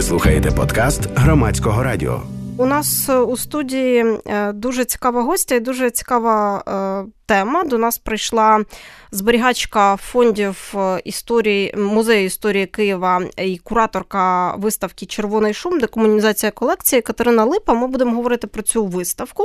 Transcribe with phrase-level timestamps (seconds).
[0.00, 2.22] Ви слухаєте подкаст громадського радіо.
[2.56, 6.64] У нас е, у студії е, дуже цікава гостя і дуже цікава
[7.06, 7.64] е, тема.
[7.64, 8.64] До нас прийшла
[9.10, 10.74] зберігачка фондів
[11.04, 17.74] історії музею історії Києва і кураторка виставки Червоний шум, декомунізація колекції Катерина Липа.
[17.74, 19.44] Ми будемо говорити про цю виставку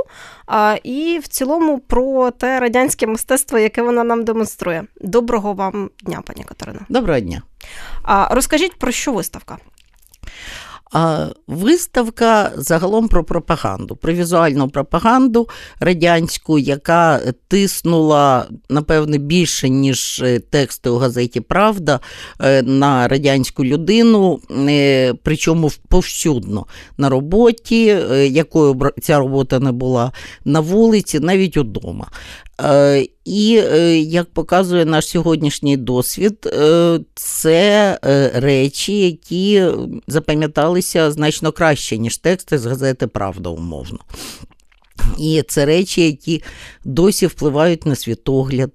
[0.84, 4.84] і в цілому про те радянське мистецтво, яке вона нам демонструє.
[5.02, 6.80] Доброго вам дня, пані Катерина.
[6.90, 7.42] Доброго дня.
[8.30, 9.58] Розкажіть про що виставка?
[11.48, 15.50] Виставка загалом про пропаганду, про візуальну пропаганду
[15.80, 22.00] радянську, яка тиснула, напевне, більше, ніж е, тексти у газеті Правда
[22.42, 26.66] е, на радянську людину, е, причому повсюдно
[26.98, 27.98] на роботі,
[28.30, 30.12] якою ця робота не була,
[30.46, 32.08] на вулиці, навіть удома.
[32.62, 38.00] Е, і е, як показує наш сьогоднішній досвід, е, це
[38.34, 39.66] речі, які
[40.08, 44.00] запам'яталися значно краще, ніж тексти з газети Правда умовно.
[45.20, 46.44] І це речі, які
[46.86, 48.72] досі впливають на світогляд.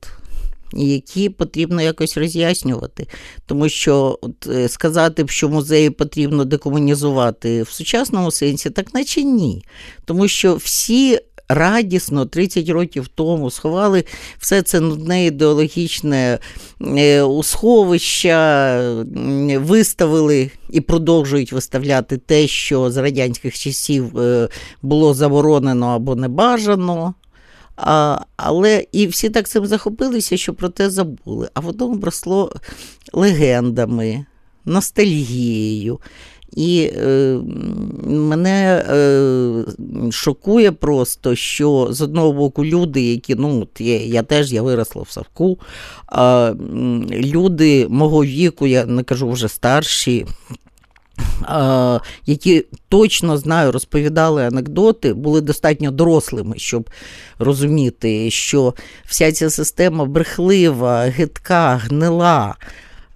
[0.73, 3.07] Які потрібно якось роз'яснювати,
[3.47, 9.65] тому що от, сказати, що музеї потрібно декомунізувати в сучасному сенсі, так наче ні.
[10.05, 11.19] Тому що всі
[11.51, 14.05] радісно 30 років тому сховали
[14.39, 16.39] все це нудне ідеологічне
[16.83, 19.05] е, сховища,
[19.57, 24.49] виставили і продовжують виставляти те, що з радянських часів е,
[24.83, 27.15] було заборонено або не бажано.
[27.77, 31.49] А, Але і всі так цим захопилися, що про те забули.
[31.55, 32.53] А воно обросло
[33.13, 34.25] легендами,
[34.65, 36.01] ностальгією.
[36.57, 37.39] І е,
[38.07, 39.65] мене е,
[40.11, 45.03] шокує просто, що з одного боку люди, які ну, от я, я теж я виросла
[45.03, 45.59] в Савку,
[46.13, 46.55] е,
[47.11, 50.27] люди мого віку, я не кажу вже старші.
[52.27, 56.91] Які точно знаю, розповідали анекдоти, були достатньо дорослими, щоб
[57.39, 62.57] розуміти, що вся ця система брехлива, гидка, гнила.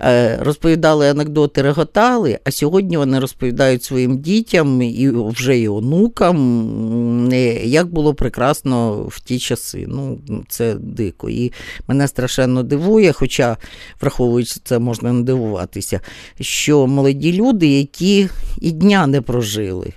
[0.02, 7.28] Е, розповідали анекдоти, реготали, а сьогодні вони розповідають своїм дітям і вже і онукам,
[7.62, 9.84] як було прекрасно в ті часи.
[9.88, 10.18] Ну,
[10.48, 11.30] Це дико.
[11.30, 11.52] І
[11.88, 13.56] мене страшенно дивує, хоча,
[14.00, 16.00] враховуючи це, можна не дивуватися,
[16.40, 18.28] що молоді люди, які
[18.60, 19.92] і дня не прожили.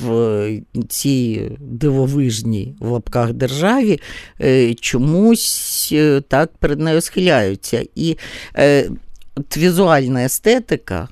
[0.00, 4.00] В цій дивовижній в лапках державі
[4.40, 7.84] е, чомусь е, так перед нею схиляються.
[7.94, 8.16] І
[9.40, 11.08] от візуальна естетика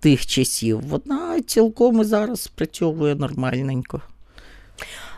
[0.00, 4.00] тих часів, вона цілком і зараз спрацьовує нормальненько.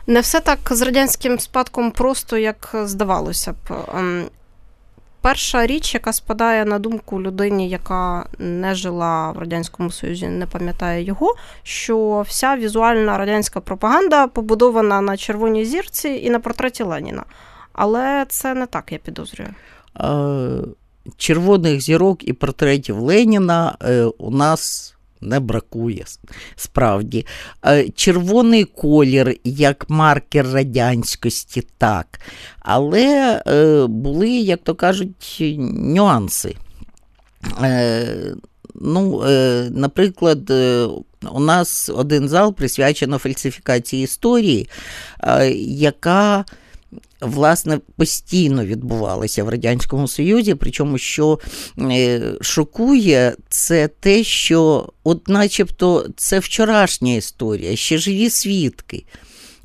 [0.07, 3.55] Не все так з радянським спадком просто, як здавалося б.
[3.97, 4.25] Ем,
[5.21, 11.03] перша річ, яка спадає на думку людині, яка не жила в Радянському Союзі, не пам'ятає
[11.03, 17.23] його, що вся візуальна радянська пропаганда побудована на червоній зірці і на портреті Леніна.
[17.73, 19.49] Але це не так, я підозрюю.
[21.17, 26.05] Червоних зірок і портретів Леніна е, у нас не бракує
[26.55, 27.25] справді.
[27.65, 32.19] Е, червоний колір як маркер радянськості, так.
[32.59, 36.55] Але е, були, як то кажуть, нюанси.
[38.75, 39.23] Ну,
[39.69, 40.51] Наприклад,
[41.31, 44.69] у нас один зал присвячено фальсифікації історії,
[45.67, 46.45] яка
[47.21, 50.55] власне постійно відбувалося в Радянському Союзі.
[50.55, 51.39] Причому, що
[51.79, 59.05] е, шокує, це те, що, от начебто, це вчорашня історія, ще живі свідки.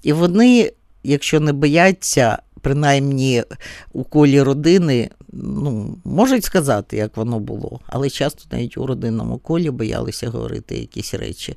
[0.03, 0.73] І вони,
[1.05, 3.45] якщо не бояться, принаймні
[3.93, 9.71] у колі родини, ну, можуть сказати, як воно було, але часто навіть у родинному колі
[9.71, 11.55] боялися говорити якісь речі,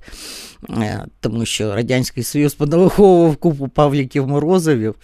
[0.69, 4.95] е, тому що Радянський Союз понавиховував купу Павліків Морозовів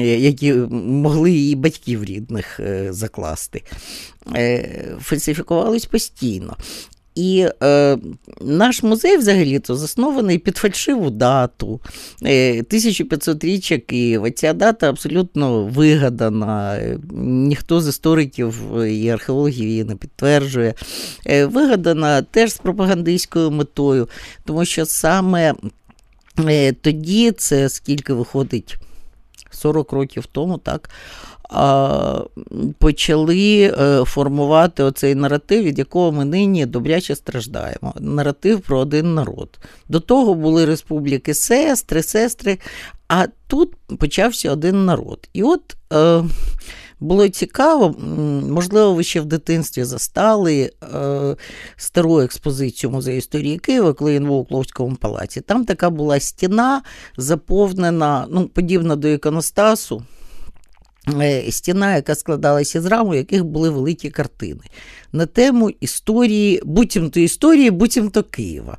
[0.00, 3.62] які могли і батьків рідних е, закласти,
[4.36, 4.68] е,
[5.00, 6.56] фальсифікувались постійно.
[7.14, 7.98] І е,
[8.40, 11.80] наш музей взагалі-то заснований під фальшиву дату.
[12.22, 14.30] Е, 1500-річчя Києва.
[14.30, 16.80] Ця дата абсолютно вигадана.
[17.22, 20.74] Ніхто з істориків і археологів її не підтверджує.
[21.26, 24.08] Е, Вигадана теж з пропагандистською метою,
[24.44, 25.54] тому що саме
[26.38, 28.76] е, тоді це скільки виходить.
[29.54, 30.90] 40 років тому, так.
[32.78, 37.94] Почали е, формувати оцей наратив, від якого ми нині добряче страждаємо.
[38.00, 39.58] Наратив про один народ.
[39.88, 42.58] До того були республіки сестри, сестри,
[43.08, 45.28] а тут почався один народ.
[45.32, 46.24] І от е,
[47.04, 47.94] було цікаво,
[48.48, 51.36] можливо, ви ще в дитинстві застали е,
[51.76, 55.40] стару експозицію музею історії Києва, коли він був у Кловському палаці.
[55.40, 56.82] Там така була стіна,
[57.16, 60.02] заповнена, ну, подібна до іконостасу.
[61.08, 64.60] Е, стіна, яка складалася з рам, у яких були великі картини
[65.12, 68.78] на тему історії, буцімто історії, буцімто Києва.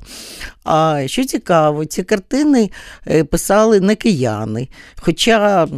[0.64, 2.70] А що цікаво, ці картини
[3.06, 4.68] е, писали не кияни.
[5.00, 5.68] Хоча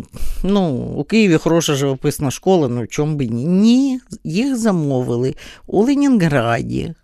[0.43, 3.45] ну, у Києві хороша живописна школа, ну в чому би ні.
[3.45, 5.35] Ні, їх замовили
[5.67, 6.95] у Ленінграді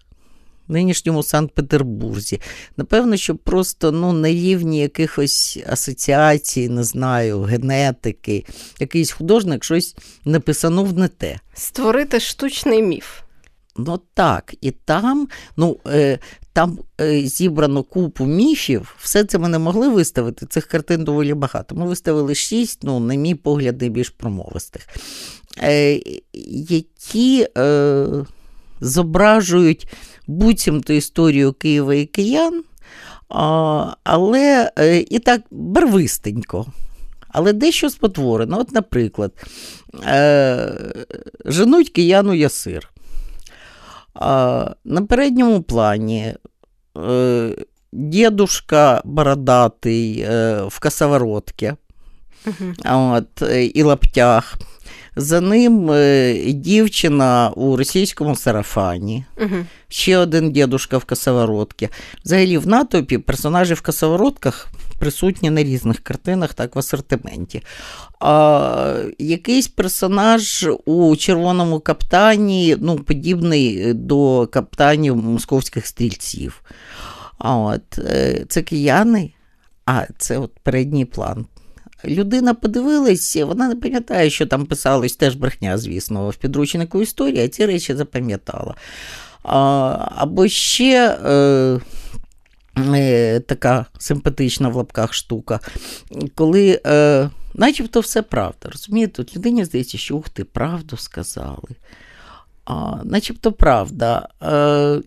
[0.69, 2.41] нинішньому Санкт-Петербурзі.
[2.77, 8.45] Напевно, що просто ну, на рівні якихось асоціацій, не знаю, генетики,
[8.81, 11.39] якийсь художник щось написанув не те.
[11.55, 13.21] Створити штучний міф.
[13.77, 15.77] Ну так, і там, ну.
[15.87, 16.19] Е,
[16.55, 20.47] там е, зібрано купу міфів, все це ми не могли виставити.
[20.47, 21.75] Цих картин доволі багато.
[21.75, 24.89] Ми виставили шість, ну, на мій погляд, найбільш промовистих,
[25.59, 26.01] е,
[26.49, 28.07] які е,
[28.85, 29.89] зображують
[30.27, 32.65] буцімто історію Києва і киян,
[34.05, 36.67] але е, і так барвистенько.
[37.29, 38.59] Але дещо спотворено.
[38.59, 39.33] От, наприклад,
[40.07, 40.73] е,
[41.45, 42.91] женуть кияну ясир.
[44.85, 46.35] На передньому плані
[46.99, 47.51] е,
[47.93, 50.27] дідушка бородатий
[50.67, 51.73] в косоворотці
[52.85, 53.43] от,
[53.75, 54.59] і лаптях.
[55.17, 59.57] За ним е, дівчина у російському сарафані, угу.
[59.89, 61.89] ще один дідушка в косоворотці.
[62.25, 64.69] Взагалі, в натовпі персонажі в косоворотках
[64.99, 67.63] присутні на різних картинах, так в асортименті.
[68.21, 76.63] А, Якийсь персонаж у червоному каптані, ну, подібний до каптанів московських стрільців.
[77.39, 79.33] А от е, Це кияни,
[79.87, 81.47] а це от передній план
[82.07, 87.49] людина подивилась, вона не пам'ятає, що там писалось, теж брехня, звісно, в підручнику історії, а
[87.49, 88.75] ці речі запам'ятала.
[90.17, 91.19] Або ще.
[91.25, 91.81] Е,
[92.79, 95.61] е, Така симпатична в лапках штука,
[96.35, 98.69] коли е, начебто все правда.
[98.73, 101.77] Розумієте, тут людині здається, що ух ти, правду сказали.
[102.65, 104.29] А, Начебто правда.
[104.43, 105.01] Е,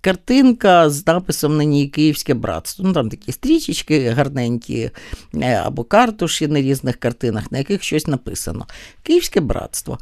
[0.00, 2.84] Картинка з написом на ній Київське братство.
[2.88, 4.90] Ну, Там такі стрічечки гарненькі,
[5.34, 8.66] е, або картуші на різних картинах, на яких щось написано.
[9.02, 9.98] Київське братство.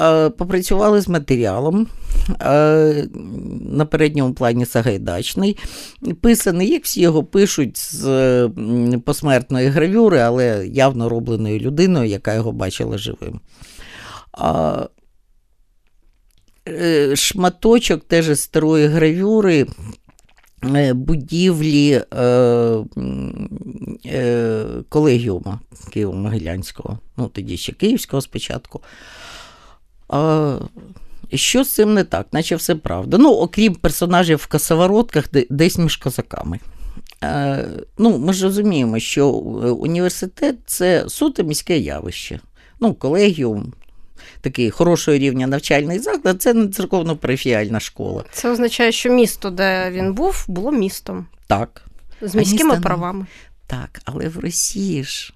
[0.00, 1.86] Е, попрацювали з матеріалом
[2.40, 3.08] е,
[3.60, 5.56] на передньому плані Сагайдачний,
[6.20, 8.50] писаний, як всі його пишуть з
[9.04, 13.40] посмертної гравюри, але явно робленою людиною, яка його бачила живим.
[17.14, 19.66] Шматочок теж з старої гравюри.
[20.74, 22.22] Е, будівлі е,
[24.06, 25.60] е, колегіума
[25.96, 28.80] Києво-Могилянського, ну тоді ще Київського спочатку.
[30.08, 30.58] А,
[31.34, 33.18] Що з цим не так, наче все правда.
[33.18, 36.60] Ну, окрім персонажів в косоворотках, десь між козаками.
[37.24, 37.68] Е,
[37.98, 42.40] ну, Ми ж розуміємо, що університет це суто міське явище.
[42.80, 43.72] Ну, колегіум,
[44.40, 48.24] такий хорошого рівня навчальний заклад, це не церковно-парафіальна школа.
[48.32, 51.26] Це означає, що місто, де він був, було містом.
[51.46, 51.84] Так.
[52.20, 53.26] З міськими правами.
[53.66, 55.34] Так, але в Росії ж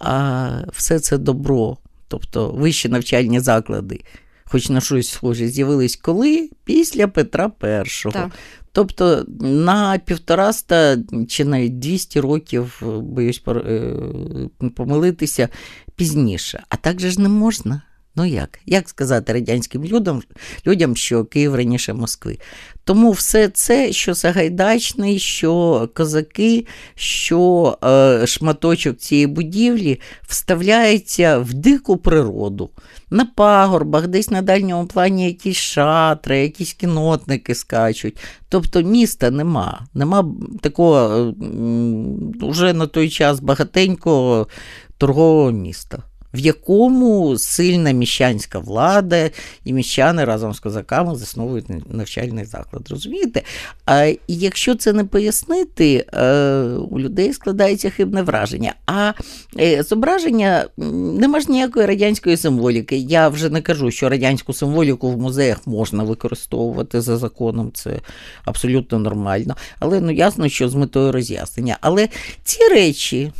[0.00, 1.76] а, все це добро,
[2.08, 4.00] тобто вищі навчальні заклади,
[4.44, 6.50] хоч на щось схоже, з'явились коли?
[6.64, 8.10] Після Петра І.
[8.12, 8.30] Так.
[8.72, 10.96] Тобто на півтораста
[11.28, 13.94] чи навіть 200 років, боюсь е,
[14.76, 15.48] помилитися
[15.96, 16.62] пізніше.
[16.68, 17.82] А так же ж не можна.
[18.16, 18.58] Ну як?
[18.66, 20.22] Як сказати радянським людям,
[20.66, 22.38] людям, що Київ раніше Москви?
[22.84, 31.96] Тому все це, що Сагайдачний, що козаки, що е, шматочок цієї будівлі вставляється в дику
[31.96, 32.70] природу.
[33.10, 38.18] На пагорбах, десь на дальньому плані якісь шатри, якісь кінотники скачуть.
[38.48, 39.86] Тобто міста нема.
[39.94, 41.34] Нема такого
[42.40, 44.46] вже на той час багатенького
[44.98, 46.02] торгового міста
[46.34, 49.30] в якому сильна міщанська влада
[49.64, 52.86] і міщани разом з козаками засновують навчальний заклад.
[52.90, 53.42] Розумієте?
[53.86, 58.74] А якщо це не пояснити, е, у людей складається хибне враження.
[58.86, 59.12] А
[59.60, 60.66] е, зображення
[61.20, 62.96] нема ж ніякої радянської символіки.
[62.96, 68.00] Я вже не кажу, що радянську символіку в музеях можна використовувати за законом, це
[68.44, 69.56] абсолютно нормально.
[69.78, 71.78] Але ну ясно, що з метою роз'яснення.
[71.80, 72.08] Але
[72.44, 73.32] ці речі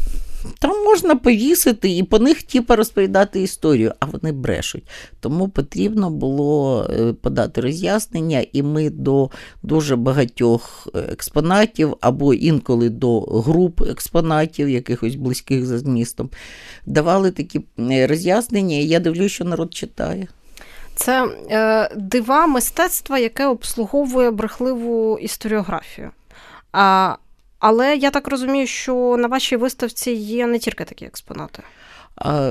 [0.58, 4.88] там можна повісити і по них типу, розповідати історію, а вони брешуть.
[5.20, 9.30] Тому потрібно було е, подати роз'яснення, і ми до
[9.62, 16.30] дуже багатьох експонатів або інколи до груп експонатів, якихось близьких за змістом,
[16.86, 20.28] давали такі е, роз'яснення, я дивлюся, що народ читає.
[20.94, 26.10] Це е, дива мистецтва, яке обслуговує брехливу історіографію.
[26.72, 27.16] А,
[27.60, 31.62] Але я так розумію, що на вашій виставці є не тільки такі експонати.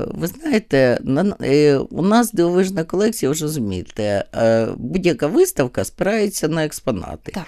[0.06, 0.98] Ви знаєте,
[1.42, 7.46] е, у нас дивовижна колекція, ви ж розумієте, е, будь-яка виставка спирається на експонати, так.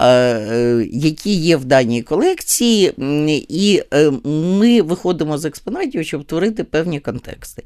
[0.00, 2.92] Е, які є в даній колекції,
[3.48, 3.82] і
[4.28, 7.62] ми виходимо з експонатів, щоб творити певні контексти.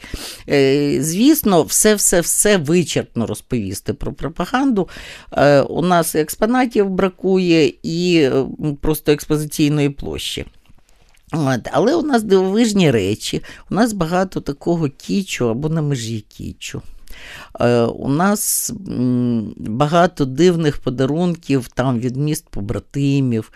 [1.01, 4.89] Звісно, все-все-все вичерпно розповісти про пропаганду.
[5.69, 8.31] У нас експонатів бракує і
[8.81, 10.47] просто експозиційної площі.
[11.33, 16.83] От, Але у нас дивовижні речі, у нас багато такого кічу або на межі кічу.
[17.61, 18.73] Е, У нас
[19.57, 23.53] багато дивних подарунків там від міст побратимів.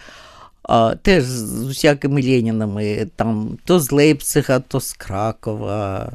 [1.02, 6.12] Теж з усякими Ленінами, там, то з Лейпцига, то з Кракова.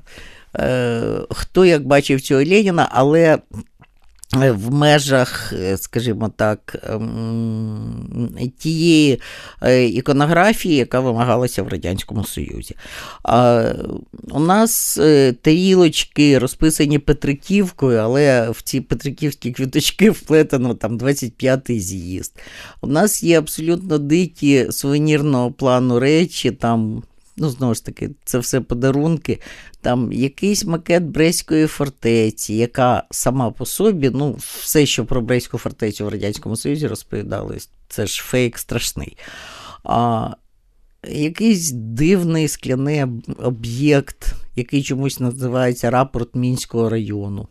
[0.56, 3.40] Е, Хто як бачив цього Леніна, але
[4.34, 9.22] в межах, е, скажімо так, ем, тієї
[9.62, 12.76] е, іконографії, яка вимагалася в Радянському Союзі.
[14.32, 15.00] У нас
[15.42, 22.40] тарілочки розписані Петриківкою, але в ці Петриківські квіточки вплетено там 25-й з'їзд.
[22.82, 26.52] У нас є абсолютно дикі сувенірного плану речі.
[26.52, 27.04] там
[27.38, 29.40] Ну, знову ж таки, це все подарунки.
[29.82, 36.06] Там якийсь макет Брестської фортеці, яка сама по собі, ну, все, що про Брестську фортецю
[36.06, 37.58] в Радянському Союзі розповідали,
[37.90, 39.18] це ж фейк страшний.
[39.84, 40.30] А
[41.10, 43.06] Якийсь дивний скляний
[43.38, 47.48] об'єкт, який чомусь називається рапорт Мінського району.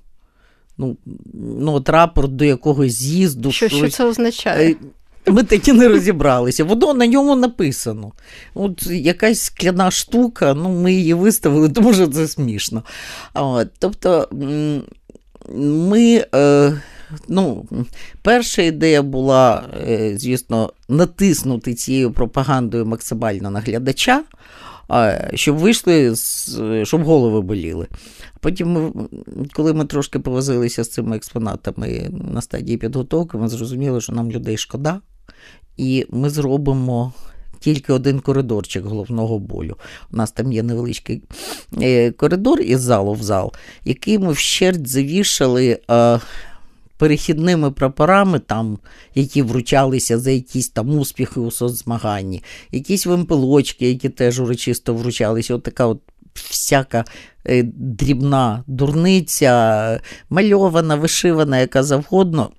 [0.78, 0.96] Ну,
[1.34, 3.52] ну от Рапорт до якогось з'їзду.
[3.52, 4.76] Що що це означає?
[5.26, 6.64] Е, ми таки не розібралися.
[6.64, 8.12] Воно на ньому написано.
[8.54, 12.82] От якась скляна штука, ну ми її виставили, тому що це смішно.
[13.34, 14.28] От, Тобто
[15.58, 16.24] ми.
[16.34, 16.80] Е,
[17.28, 17.66] Ну,
[18.22, 24.24] Перша ідея була, е, звісно, натиснути цією пропагандою максимально на глядача,
[25.34, 26.14] щоб вийшли,
[26.82, 27.86] щоб голови боліли.
[28.40, 28.92] Потім, ми,
[29.52, 34.56] коли ми трошки повозилися з цими експонатами на стадії підготовки, ми зрозуміли, що нам людей
[34.56, 35.00] шкода
[35.76, 37.12] і ми зробимо.
[37.60, 39.76] Тільки один коридорчик головного болю.
[40.12, 41.22] У нас там є невеличкий
[41.82, 43.52] е, коридор із залу в зал,
[43.84, 46.20] який ми вщерть завішали е,
[46.98, 48.78] перехідними прапорами, там,
[49.14, 52.42] які вручалися за якісь там успіхи у соцзмаганні,
[52.72, 55.54] якісь вимпелочки, які теж урочисто вручалися.
[55.54, 56.00] От така от
[56.34, 57.04] всяка
[57.46, 62.50] е, дрібна дурниця, мальована, вишивана, яка завгодно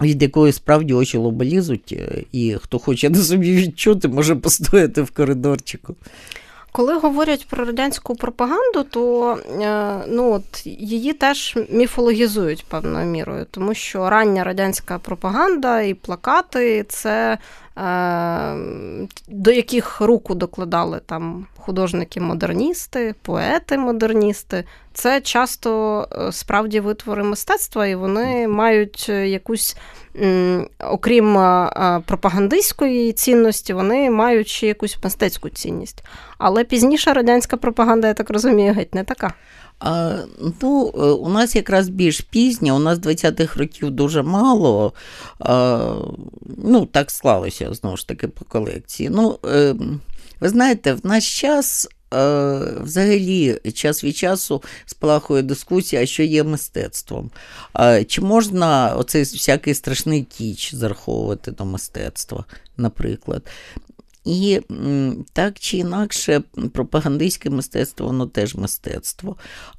[0.00, 5.10] від якої справді очі лобалізуть, е, і хто хоче на собі відчути, може постояти в
[5.10, 5.94] коридорчику.
[6.72, 9.32] Коли говорять про радянську пропаганду, то
[9.62, 16.84] е, ну, от, її теж міфологізують певною мірою, тому що рання радянська пропаганда і плакати
[16.88, 17.38] це
[19.28, 24.64] до яких руку докладали там художники-модерністи, поети-модерністи.
[24.94, 29.76] Це часто е, справді витвори мистецтва, і вони мають якусь,
[30.90, 36.04] окрім е, пропагандистської цінності, вони мають ще якусь мистецьку цінність.
[36.38, 39.34] Але пізніше радянська пропаганда, я так розумію, геть не така.
[40.62, 40.80] Ну,
[41.22, 44.92] У нас якраз більш пізня, у нас 20-х років дуже мало.
[46.64, 49.10] Ну, так склалося знову ж таки по колекції.
[49.10, 49.74] Ну, е,
[50.40, 51.88] Ви знаєте, в наш час.
[52.80, 57.30] Взагалі, час від часу спалахує дискусія, що є мистецтвом.
[58.06, 62.44] Чи можна оцей всякий страшний кіч зараховувати до мистецтва,
[62.76, 63.42] наприклад?
[64.24, 64.60] І
[65.32, 69.36] так чи інакше, пропагандистське мистецтво, воно теж мистецтво,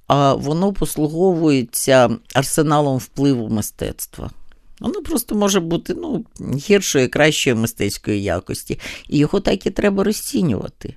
[0.08, 4.32] а воно послуговується арсеналом впливу мистецтва.
[4.80, 10.96] Воно просто може бути ну, гіршої, кращої мистецької якості, і його так і треба розцінювати.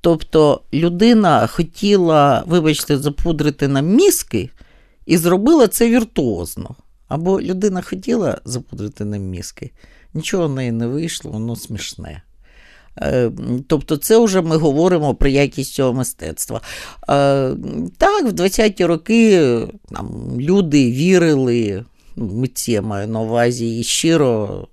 [0.00, 4.50] Тобто людина хотіла, вибачте, запудрити нам мізки
[5.06, 6.74] і зробила це віртуозно.
[7.08, 9.70] Або людина хотіла запудрити нам мізки,
[10.14, 12.22] нічого в неї не вийшло, воно смішне.
[13.02, 13.30] Е,
[13.66, 16.60] тобто, це вже ми говоримо про якість цього мистецтва.
[16.60, 16.64] Е,
[17.98, 19.40] так, в 20-ті роки
[19.90, 21.84] там, люди вірили,
[22.16, 24.66] митці я маю на увазі і щиро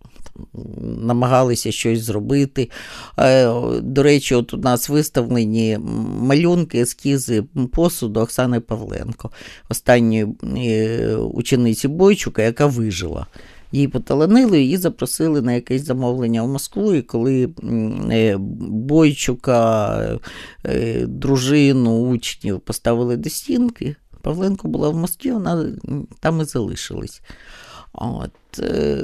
[1.01, 2.69] намагалися щось зробити.
[3.81, 5.79] До речі, от у нас виставлені
[6.19, 9.29] малюнки, ескізи посуду Оксани Павленко,
[9.69, 10.25] останньої
[11.15, 13.27] учениці Бойчука, яка вижила.
[13.75, 16.93] Її поталанили, її запросили на якесь замовлення в Москву.
[16.93, 17.49] І коли
[18.11, 18.37] е,
[18.69, 20.19] Бойчука,
[20.65, 25.65] е, дружину, учнів поставили до стінки, Павленко була в Москві, вона
[26.19, 27.21] там і залишилась.
[27.97, 28.59] От.
[28.59, 29.03] Е,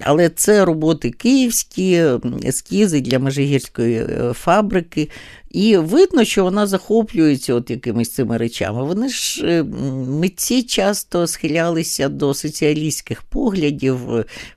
[0.00, 2.04] але це роботи київські,
[2.44, 5.08] ескізи для Межигірської е, фабрики.
[5.50, 8.84] І видно, що вона захоплюється от якимись цими речами.
[8.84, 9.62] Вони ж е,
[10.08, 13.98] митці часто схилялися до соціалістських поглядів,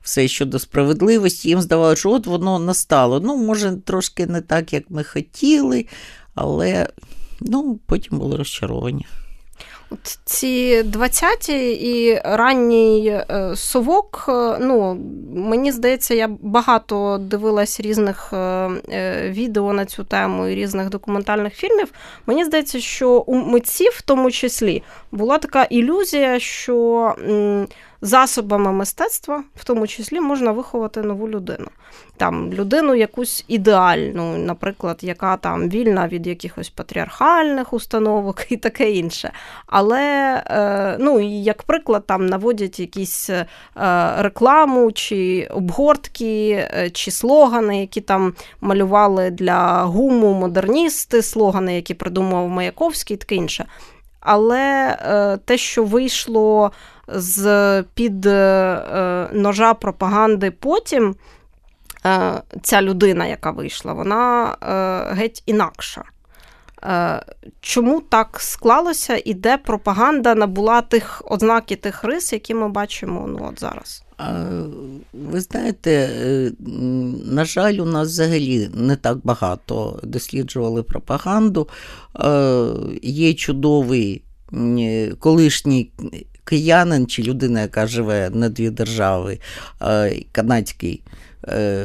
[0.02, 1.48] все щодо справедливості.
[1.48, 3.20] Їм здавалося, що от воно настало.
[3.20, 5.86] Ну, може, трошки не так, як ми хотіли,
[6.34, 6.88] але
[7.40, 9.06] ну, потім були розчаровані.
[10.24, 14.98] Ці 20-ті і ранній е, совок, е, ну,
[15.34, 18.68] мені здається, я багато дивилась різних е,
[19.28, 21.92] відео на цю тему і різних документальних фільмів.
[22.26, 24.82] Мені здається, що у митців в тому числі
[25.12, 27.14] була така ілюзія, що
[28.02, 31.66] засобами мистецтва, в тому числі, можна виховати нову людину.
[32.16, 39.32] Там людину якусь ідеальну, наприклад, яка там вільна від якихось патріархальних установок і таке інше.
[39.66, 43.46] Але, е, ну, як приклад, там наводять якісь е,
[44.18, 52.48] рекламу чи обгортки, е, чи слогани, які там малювали для гуму модерністи, слогани, які придумав
[52.48, 53.66] Маяковський, і таке інше.
[54.20, 54.96] Але
[55.44, 56.72] те, що вийшло
[57.08, 61.14] з під е, ножа пропаганди потім.
[62.06, 66.02] Е, ця людина, яка вийшла, вона е, геть інакша.
[67.60, 73.26] Чому так склалося і де пропаганда набула тих ознак і тих рис, які ми бачимо
[73.28, 74.02] ну, от зараз?
[75.12, 76.10] Ви знаєте,
[77.24, 81.68] на жаль, у нас взагалі не так багато досліджували пропаганду.
[83.02, 84.22] Є чудовий
[85.18, 85.92] колишній
[86.44, 89.38] киянин чи людина, яка живе на дві держави,
[90.32, 91.02] канадський
[91.48, 91.84] е,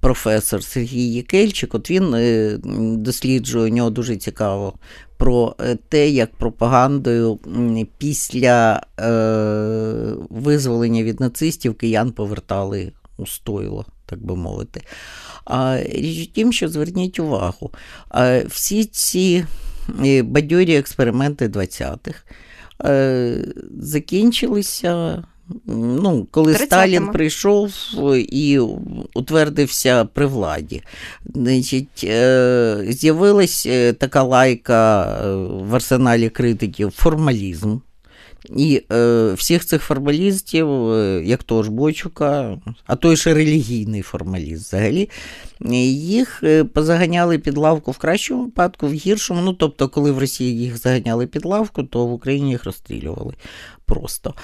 [0.00, 2.58] професор Сергій Єкельчик, от він е,
[2.96, 4.74] досліджує у нього дуже цікаво
[5.16, 7.38] про е, те, як пропагандою
[7.98, 8.82] після
[10.30, 14.82] визволення від нацистів киян повертали у стойло, так би мовити.
[15.44, 17.70] А річ у що зверніть увагу,
[18.46, 19.44] всі ці
[20.22, 22.22] бадьорі експерименти 20-х.
[22.84, 23.44] Е,
[23.80, 25.22] закінчилися.
[25.66, 26.66] Ну, Коли 30-му.
[26.66, 27.72] Сталін прийшов
[28.18, 28.58] і
[29.14, 30.82] утвердився при владі,
[31.34, 35.04] Значить, е, з'явилась е, така лайка
[35.62, 37.78] в арсеналі критиків формалізм.
[38.48, 44.66] І е, всіх цих формалістів, е, як того ж Бойчука, а той ще релігійний формаліст
[44.66, 45.10] взагалі,
[45.90, 49.40] їх е, позаганяли під лавку в кращому випадку, в гіршому.
[49.42, 53.34] Ну, тобто, коли в Росії їх заганяли під лавку, то в Україні їх розстрілювали
[53.84, 54.34] просто.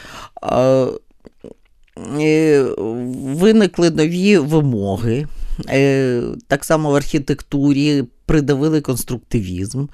[2.18, 2.64] Е,
[3.24, 5.26] Виникли нові вимоги.
[5.68, 9.86] Е, так само в архітектурі придавили конструктивізм.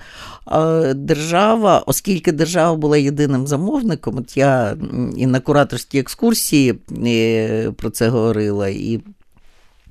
[0.95, 4.77] Держава, оскільки держава була єдиним замовником, от я
[5.17, 6.75] і на кураторській екскурсії
[7.07, 9.01] е, про це говорила, і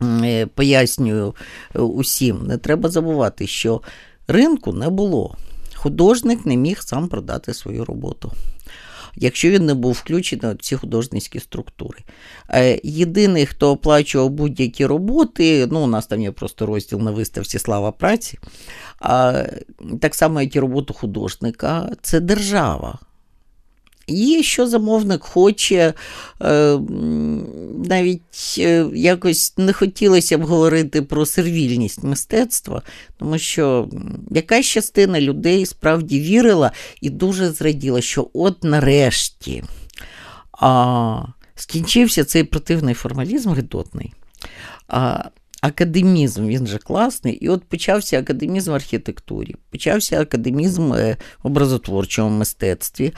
[0.01, 1.35] е, пояснюю
[1.73, 3.81] усім, не треба забувати, що
[4.27, 5.35] ринку не було.
[5.75, 8.31] Художник не міг сам продати свою роботу
[9.15, 11.99] якщо він не був включений в ці художницькі структури.
[12.49, 17.59] Е, єдиний, хто оплачував будь-які роботи, ну, у нас там є просто розділ на виставці
[17.59, 18.39] Слава праці,
[20.01, 22.99] так само, як і роботу художника, це держава.
[24.11, 25.93] І що замовник хоче,
[26.41, 26.79] е,
[27.85, 32.81] навіть е, якось не хотілося б говорити про сервільність мистецтва,
[33.17, 33.89] тому що
[34.31, 36.71] якась частина людей справді вірила
[37.01, 39.63] і дуже зраділа, що от нарешті
[40.61, 41.23] а,
[41.55, 44.13] скінчився цей противний формалізм гидотний.
[44.87, 45.23] А,
[45.61, 52.37] Академізм, він же класний, і от почався академізм в архітектурі, почався академізм в е, образотворчому
[52.37, 53.13] мистецтві.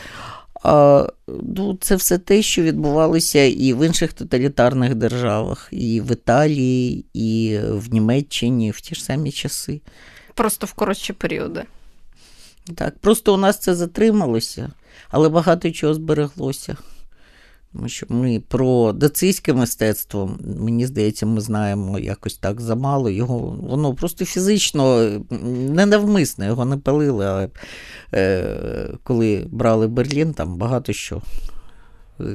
[0.66, 7.60] Ну, Це все те, що відбувалося і в інших тоталітарних державах, і в Італії, і
[7.64, 9.82] в Німеччині в ті ж самі часи.
[10.34, 11.64] Просто в коротші періоди.
[12.76, 14.72] Так, просто у нас це затрималося,
[15.10, 16.78] але багато чого збереглося.
[17.74, 23.10] Тому що ми про дацистське мистецтво, мені здається, ми знаємо якось так замало.
[23.10, 25.10] Його воно просто фізично
[25.70, 27.26] ненавмисне, його не палили.
[27.26, 27.50] Але
[28.14, 31.22] е, коли брали Берлін, там багато що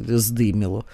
[0.08, 0.84] здиміло.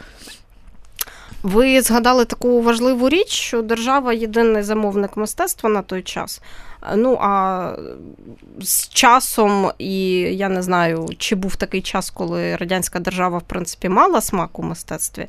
[1.45, 6.41] Ви згадали таку важливу річ, що держава єдиний замовник мистецтва на той час.
[6.97, 7.77] Ну а
[8.61, 13.89] з часом, і я не знаю, чи був такий час, коли радянська держава в принципі
[13.89, 15.27] мала смак у мистецтві,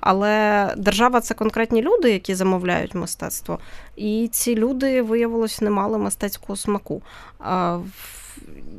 [0.00, 3.58] але держава це конкретні люди, які замовляють мистецтво,
[3.96, 7.02] і ці люди виявилось не мали мистецького смаку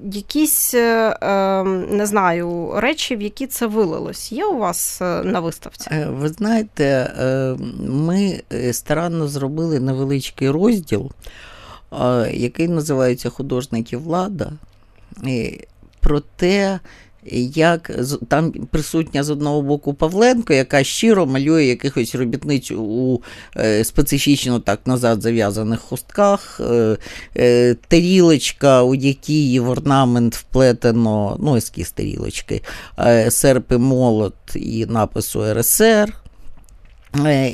[0.03, 4.31] якісь е, ем, не знаю речі, в які це вилилось.
[4.31, 5.89] Є у вас е, на виставці?
[5.91, 7.13] Е, ви знаєте,
[7.79, 8.41] ми
[8.71, 11.11] старанно зробили невеличкий розділ,
[12.31, 14.51] який називається Художники влада.
[15.99, 16.79] Про те,
[17.55, 17.91] як
[18.27, 23.21] там присутня з одного боку Павленко, яка щиро малює якихось робітниць у
[23.57, 26.97] е, специфічно так назад зав'язаних хустках, е,
[27.37, 32.61] е, тарілочка, у якій в орнамент вплетено, ну, ескіз тарілочки,
[33.29, 36.13] серпи молот і напису РСР.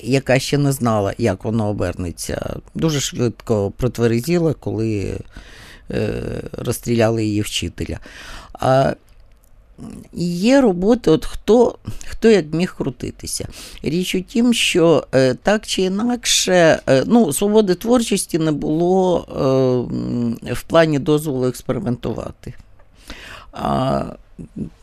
[0.04, 5.20] Яка ще не знала, як воно обернеться, дуже швидко протверезіла, коли
[6.58, 8.00] розстріляли її вчителя.
[10.14, 11.76] Є роботи, от хто
[12.08, 13.48] хто як міг крутитися.
[13.84, 19.26] Річ у тім, що е, так чи інакше, е, ну, свободи творчості не було
[20.46, 22.54] е, в плані дозволу експериментувати.
[23.52, 24.04] А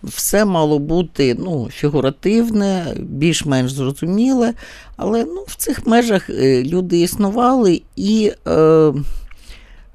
[0.03, 4.55] все мало бути ну, фігуративне, більш-менш зрозуміле,
[4.96, 8.33] але ну, в цих межах люди існували і.
[8.48, 8.92] Е,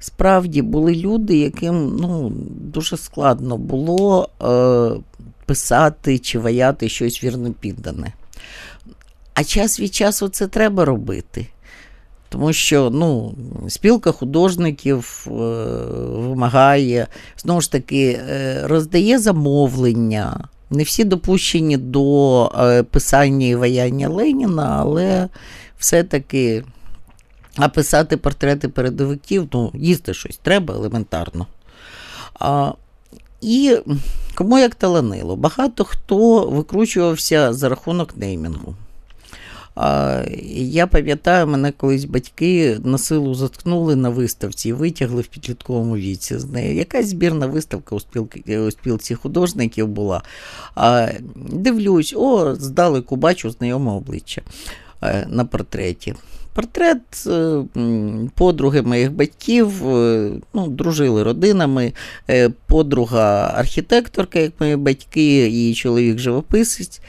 [0.06, 5.00] Справді були люди, яким ну, дуже складно було е,
[5.46, 8.12] писати чи ваяти щось вірно піддане.
[9.34, 11.46] А час від часу це треба робити.
[12.28, 13.34] Тому що ну,
[13.68, 15.30] спілка художників е,
[16.10, 20.48] вимагає, знову ж таки, е, роздає замовлення.
[20.70, 25.28] Не всі допущені до е, писання і ваяння Леніна, але
[25.78, 26.64] все-таки
[27.56, 31.46] а писати портрети передовиків, ну, їсти щось треба елементарно.
[32.34, 32.72] А,
[33.40, 33.76] І
[34.34, 38.74] кому як таланило, багато хто викручувався за рахунок неймінгу.
[39.74, 40.22] А,
[40.58, 46.38] Я пам'ятаю, мене колись батьки на силу заткнули на виставці і витягли в підлітковому віці
[46.38, 46.76] з неї.
[46.76, 50.22] Якась збірна виставка у спілки, у спілці художників була.
[50.74, 54.42] А, Дивлюсь, о, здалеку бачу знайоме обличчя
[55.02, 56.14] е, на портреті.
[56.56, 57.64] Портрет е,
[58.34, 61.92] подруги моїх батьків, е, ну, дружили родинами,
[62.30, 67.00] е, подруга архітекторка, як мої батьки, її чоловік живописець.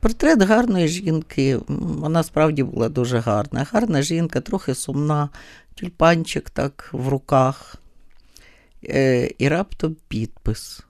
[0.00, 3.66] Портрет гарної жінки, вона справді була дуже гарна.
[3.72, 5.28] Гарна жінка, трохи сумна,
[5.74, 7.76] тюльпанчик так в руках.
[9.38, 10.80] І раптом підпис.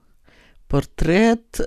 [0.67, 1.61] Портрет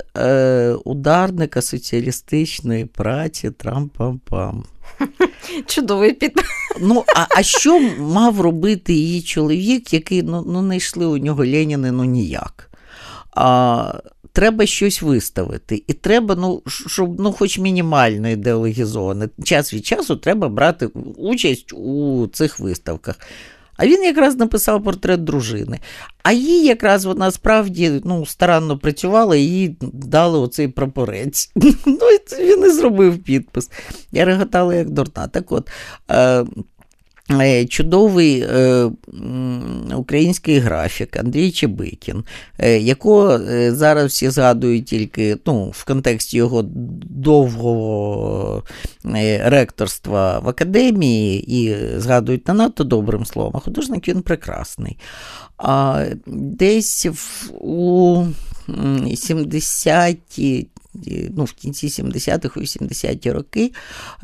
[0.84, 4.62] ударника соціалістичної праці Трам-пам-пам.
[5.66, 6.32] Чудовий під.
[6.80, 11.46] Ну, а а що мав робити її чоловік, який ну, ну не йшли у нього
[11.46, 12.70] Леніни ну ніяк?
[13.30, 13.94] А,
[14.32, 15.82] Треба щось виставити.
[15.86, 19.28] І треба, ну, щоб ну, хоч мінімально ідеологізоване.
[19.44, 23.16] Час від часу треба брати участь у цих виставках.
[23.78, 25.78] А він якраз написав портрет дружини.
[26.22, 31.52] А їй якраз вона справді ну, старанно працювала і їй дали оцей прапорець.
[31.86, 33.70] Ну, і Він і зробив підпис.
[34.12, 35.28] Я реготала як дурна.
[35.28, 35.70] Так от,
[36.10, 36.44] е,
[37.68, 38.90] чудовий е,
[39.96, 42.24] український графік Андрій Чебикін,
[42.58, 43.40] е, якого
[43.72, 46.62] зараз всі згадують тільки ну, в контексті його
[47.10, 48.62] довгого
[49.44, 54.98] ректорства в академії і згадують не надто добрим словом, художник він прекрасний.
[55.58, 58.26] А десь в, у
[58.68, 60.66] 70-ті
[61.36, 63.72] ну, в кінці 70-х, 80-ті роки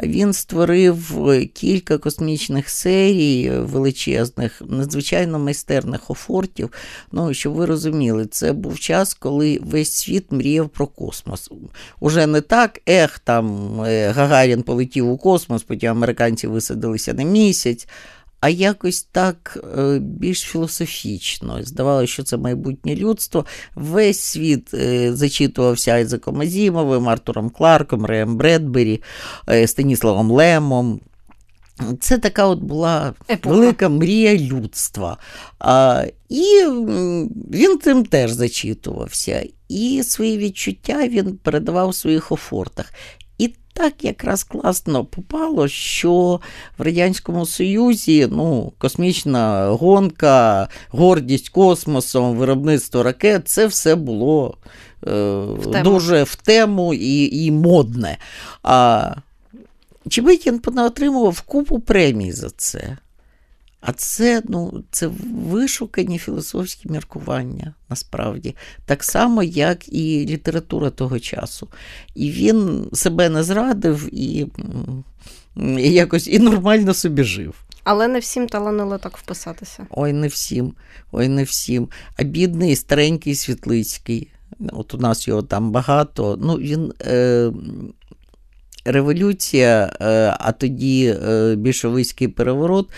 [0.03, 1.19] він створив
[1.55, 6.71] кілька космічних серій величезних, надзвичайно майстерних офортів.
[7.13, 11.51] Ну, щоб ви розуміли, це був час, коли весь світ мріяв про космос.
[12.01, 17.89] Уже не так, ех, там е, Гагарін полетів у космос, потім американці висадилися на місяць
[18.45, 21.59] а якось так е, більш філософічно.
[21.63, 23.45] Здавалося, що це майбутнє людство.
[23.75, 29.03] Весь світ е, зачитувався Айзеком Азімовим, Артуром Кларком, Реєм Бредбері,
[29.49, 31.01] е, Станіславом Лемом.
[32.01, 33.57] Це така от була Епоха.
[33.57, 35.17] велика мрія людства.
[35.59, 36.65] А, І
[37.53, 39.47] він цим теж зачитувався.
[39.69, 42.93] І свої відчуття він передавав в своїх офортах
[43.75, 46.41] так якраз класно попало, що
[46.79, 54.57] в Радянському Союзі ну, космічна гонка, гордість космосом, виробництво ракет це все було
[55.07, 55.11] е,
[55.41, 58.19] в дуже в тему і і модне.
[58.63, 59.11] А
[60.09, 62.97] Чебикін отримував купу премій за це.
[63.87, 71.69] А це ну, це вишукані філософські міркування насправді, так само, як і література того часу.
[72.15, 74.47] І він себе не зрадив і,
[75.57, 77.55] і якось і нормально собі жив.
[77.83, 79.87] Але не всім таланило так вписатися.
[79.91, 80.73] Ой, не всім,
[81.13, 81.89] ой, не всім.
[82.17, 84.31] А бідний старенький Світлицький.
[84.73, 86.39] От у нас його там багато.
[86.43, 87.53] Ну, він е,
[88.85, 92.91] революція, е, а тоді е, більшовицький переворот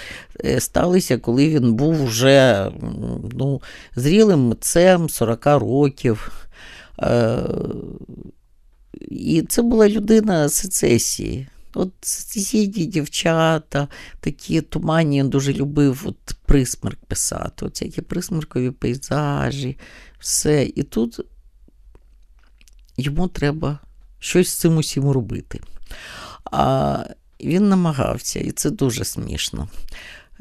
[0.44, 2.70] е, сталися, коли він був вже
[3.32, 3.62] ну,
[3.96, 6.32] зрілим митцем 40 років.
[9.00, 11.48] І це була людина сецесії.
[11.74, 13.88] От сусідні дівчата,
[14.20, 19.78] такі туманні, він дуже любив от присмерк писати, от які присмеркові пейзажі,
[20.18, 20.64] все.
[20.64, 21.20] І тут
[22.96, 23.78] йому треба
[24.18, 25.60] щось з цим усім робити.
[26.44, 26.98] А
[27.40, 29.68] він намагався, і це дуже смішно.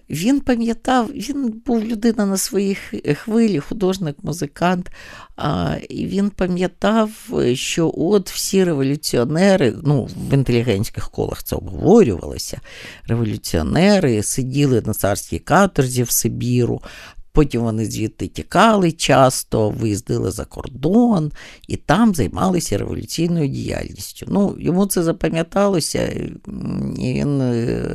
[0.10, 2.76] Він пам'ятав, він був людина на своїй
[3.16, 4.92] хвилі, художник, музикант,
[5.36, 7.12] а, і він пам'ятав,
[7.54, 12.62] що от всі революціонери, ну, в інтелігентських колах це обговорювалося,
[13.08, 16.82] революціонери сиділи на царській каторзі в Сибіру,
[17.36, 21.32] Потім вони звідти тікали часто, виїздили за кордон
[21.68, 24.26] і там займалися революційною діяльністю.
[24.30, 26.08] Ну, Йому це запам'яталося,
[26.98, 27.86] і він е,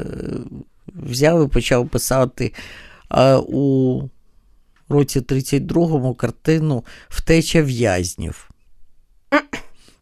[0.94, 2.52] взяв і почав писати
[3.46, 4.02] у
[4.88, 8.50] році 32-му картину Втеча в'язнів.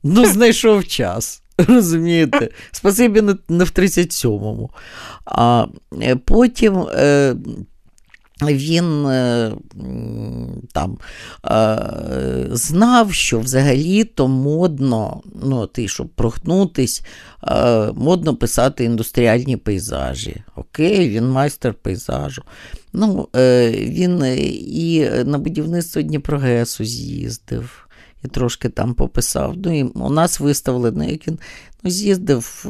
[0.02, 1.42] Ну, знайшов час.
[1.58, 2.50] Розумієте?
[2.70, 4.70] Спасибі не в 37-му.
[5.24, 5.66] А
[6.02, 7.34] е, потім е,
[8.42, 9.52] він е,
[10.72, 10.98] там
[11.50, 17.02] е, знав, що взагалі-то модно, ну, ти, щоб прогнутись,
[17.48, 20.42] е, модно писати індустріальні пейзажі.
[20.56, 22.42] Окей, він майстер пейзажу.
[22.92, 23.28] Ну,
[23.74, 24.24] Він
[24.66, 27.87] і на будівництво Дніпрогесу з'їздив.
[28.24, 29.54] І трошки там пописав.
[29.56, 31.38] Ну, і У нас виставлено, як він
[31.82, 32.66] ну, з'їздив,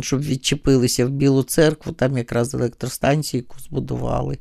[0.00, 4.38] щоб відчепилися в Білу церкву, там якраз електростанцію збудували.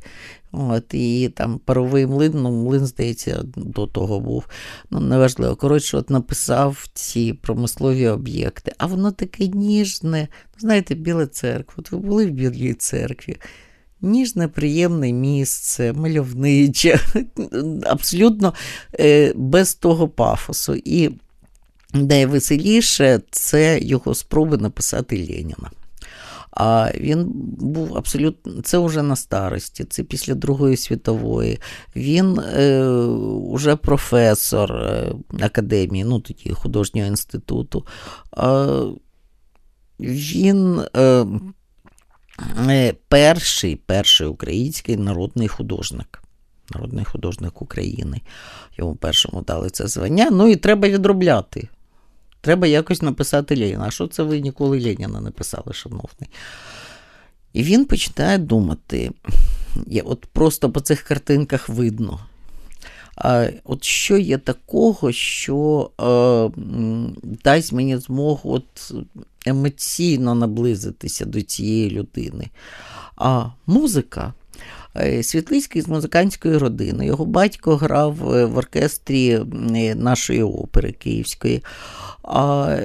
[0.52, 4.46] От, І там паровий млин, ну, млин, здається, до того був.
[4.92, 5.56] Ну, неважливо.
[5.56, 8.74] Коротше, от написав ці промислові об'єкти.
[8.78, 10.28] А воно таке ніжне.
[10.32, 11.74] Ну, знаєте, Біла церква.
[11.78, 13.38] От ви були в Білій церкві.
[14.02, 17.00] Ніжне, приємне місце, мальовниче,
[17.86, 18.54] абсолютно
[19.00, 20.76] е, без того пафосу.
[20.86, 21.10] І
[21.94, 25.72] найвеселіше це його спроби написати Леніна.
[26.52, 27.26] А він
[27.60, 31.60] був абсолютно це вже на старості, це після Другої світової.
[31.96, 32.84] Він е,
[33.28, 37.86] уже професор е, академії, ну тоді художнього інституту.
[38.38, 38.68] Е,
[40.00, 41.26] він е,
[43.08, 46.24] перший, перший український народний художник.
[46.74, 48.22] Народний художник України.
[48.78, 50.30] Йому першому дали це звання.
[50.32, 51.68] Ну і треба відробляти.
[52.42, 53.86] Треба якось написати Леніна.
[53.88, 56.30] А що це ви ніколи Леніна не писали, шановний?
[57.54, 59.12] І він починає думати,
[60.04, 62.20] от просто по цих картинках видно.
[63.64, 66.06] От що є такого, що е,
[67.44, 68.94] дасть мені змогу от
[69.46, 72.48] емоційно наблизитися до цієї людини.
[73.16, 74.34] А музика.
[74.98, 77.06] Е, Світлицький з музикантської родини.
[77.06, 79.40] Його батько грав в оркестрі
[79.96, 81.64] нашої опери Київської.
[82.24, 82.78] А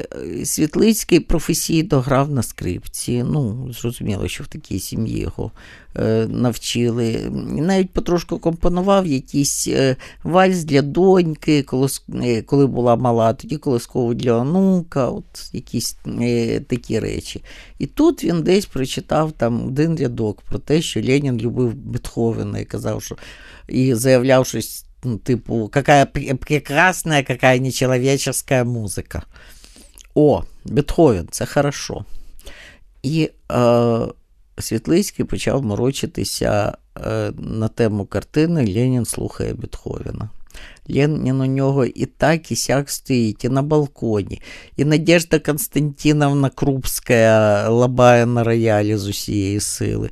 [0.44, 3.22] Світлицький професійно грав на скрипці.
[3.22, 5.83] Ну, зрозуміло, що в такій сім'ї його е,
[6.28, 7.12] навчили.
[7.58, 11.66] І навіть потрошку компонував якийсь е, вальс для доньки,
[12.24, 17.44] е, коли була мала, тоді колоскову для онука, от якісь е, такі речі.
[17.78, 22.64] І тут він десь прочитав там один рядок про те, що Ленін любив Бетховена і
[22.64, 23.16] казав, що
[23.68, 29.22] і заявляв щось ну, типу, какая прекрасная, какая нечеловеческая музика.
[30.14, 32.04] О, Бетховен, це хорошо.
[33.02, 33.58] І е,
[34.58, 40.30] Світлицький почав морочитися е, на тему картини Ленін слухає Бетховена.
[40.88, 44.42] Ленін у нього і так, і сяк стоїть, і на балконі,
[44.76, 50.10] і Надежда Константиновна Крупська лабає на роялі з усієї сили.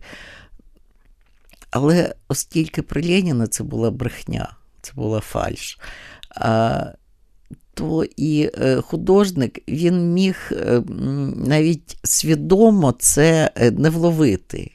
[1.70, 5.78] Але оскільки при Леніна це була брехня, це була фальш.
[6.30, 6.84] А,
[7.74, 10.82] то і е, художник він міг е,
[11.36, 14.70] навіть свідомо це е, не вловити.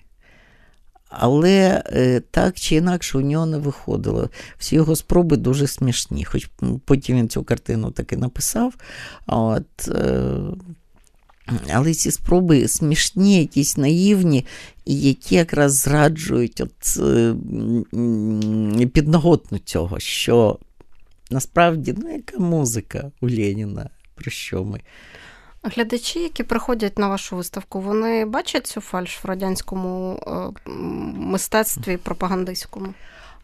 [1.10, 1.83] Але
[2.31, 4.29] так чи інакше у нього не виходило.
[4.57, 6.25] Всі його спроби дуже смішні.
[6.25, 6.49] Хоч
[6.86, 8.73] потім він цю картину таки написав.
[9.27, 9.89] От,
[11.73, 14.45] Але ці спроби смішні, якісь наївні,
[14.86, 16.99] які якраз зраджують от,
[18.93, 20.60] підноготну цього, що
[21.31, 24.81] насправді ну, яка музика у Леніна, про що ми?
[25.63, 30.71] Глядачі, які приходять на вашу виставку, вони бачать цю фальш в радянському е,
[31.15, 32.93] мистецтві пропагандистському?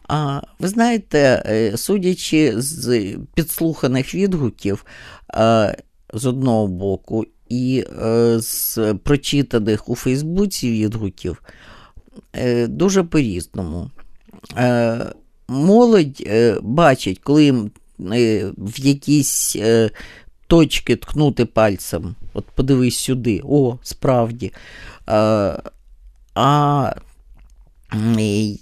[0.08, 4.84] А ви знаєте, е, судячи з підслуханих відгуків
[5.34, 5.76] е,
[6.12, 7.84] з одного боку, і
[8.36, 11.42] з прочитаних у Фейсбуці відгуків,
[12.68, 13.90] дуже по-різному.
[15.48, 16.28] Молодь
[16.62, 17.70] бачить, коли їм
[18.58, 19.56] в якісь
[20.46, 22.14] точки ткнути пальцем.
[22.34, 24.52] От подивись сюди, о, справді.
[26.34, 26.94] А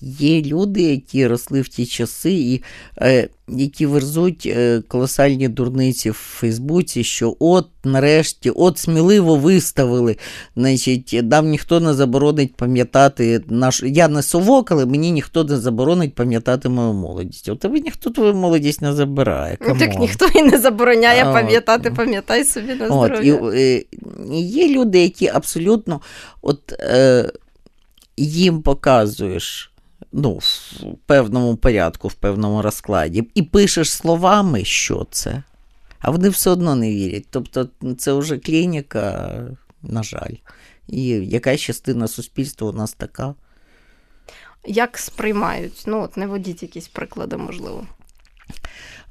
[0.01, 2.63] Є люди, які росли в ті часи, і
[3.03, 10.17] е, які верзуть е, колосальні дурниці в Фейсбуці, що от нарешті, от сміливо виставили.
[10.57, 13.83] Значить, Нам ніхто не заборонить пам'ятати наш.
[13.83, 17.49] Я не совок, але мені ніхто не заборонить пам'ятати мою молодість.
[17.49, 19.57] У тебе ніхто твою молодість не забирає.
[19.57, 19.79] Come on.
[19.79, 23.35] Так ніхто і не забороняє пам'ятати, пам'ятай собі на здоров'я.
[23.35, 23.87] От, і,
[24.33, 26.01] і, Є люди, які абсолютно.
[26.43, 26.73] от...
[26.73, 27.33] Е,
[28.27, 29.73] їм показуєш
[30.13, 35.43] ну, в певному порядку, в певному розкладі, і пишеш словами, що це,
[35.99, 37.27] а вони все одно не вірять.
[37.31, 39.35] Тобто це вже клініка,
[39.83, 40.35] на жаль.
[40.89, 43.35] І якась частина суспільства у нас така.
[44.67, 45.83] Як сприймають?
[45.87, 47.87] Ну, от не водіть якісь приклади, можливо.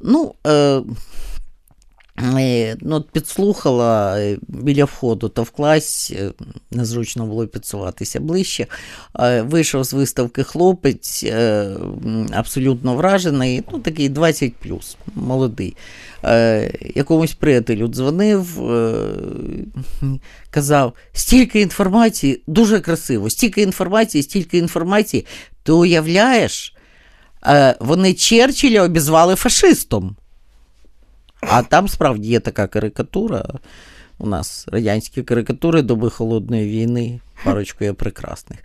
[0.01, 0.81] Ну, Е,
[2.81, 6.31] ну, Підслухала е, біля входу та в класі, е,
[6.71, 8.67] незручно було підсуватися ближче.
[9.41, 11.25] Вийшов з виставки хлопець,
[12.31, 15.75] абсолютно вражений, ну такий 20 плюс, молодий.
[16.95, 18.61] Якомусь приятелю дзвонив,
[20.49, 25.25] казав, стільки інформації, дуже красиво, стільки інформації, стільки інформації,
[25.63, 26.75] ти уявляєш,
[27.79, 30.15] вони Черчилля обізвали фашистом.
[31.41, 33.45] А там справді є така карикатура.
[34.17, 38.59] У нас радянські карикатури доби холодної війни, парочку є прекрасних.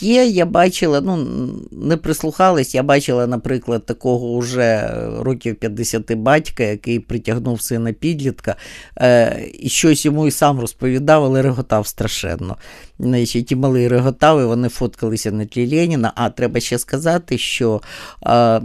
[0.00, 1.16] Є, я бачила, ну
[1.70, 8.56] не прислухались, я бачила, наприклад, такого вже років 50 батька, який притягнув сина підлітка,
[8.96, 12.56] е, і щось йому і сам розповідав, але реготав страшенно.
[13.46, 16.12] Ті мали реготав, і вони фоткалися на тлі Леніна.
[16.14, 17.80] А треба ще сказати, що
[18.26, 18.60] е,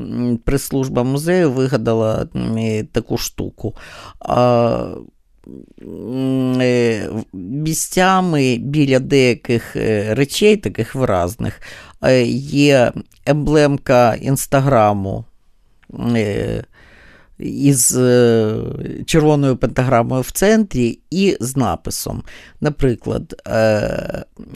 [0.45, 3.75] прес-служба музею вигадала е, таку штуку.
[4.29, 4.37] Е,
[6.61, 11.61] Е, місцями біля деяких е, речей, таких виразних,
[12.03, 12.91] е, є
[13.25, 15.25] емблемка інстаграму
[17.39, 17.91] із
[19.05, 22.23] червоною пентаграмою в центрі і з написом.
[22.61, 23.41] Наприклад,